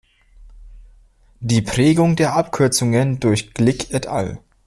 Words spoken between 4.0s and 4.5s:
al.